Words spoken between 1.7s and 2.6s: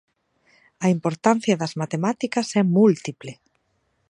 matemáticas